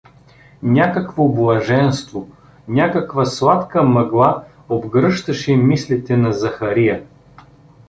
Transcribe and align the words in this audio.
Някакво 0.63 1.27
блаженство, 1.29 2.29
някаква 2.67 3.25
сладка 3.25 3.83
мъгла 3.83 4.43
обгръщаше 4.69 5.55
мислите 5.55 6.17
на 6.17 6.31
Захария. 6.33 7.05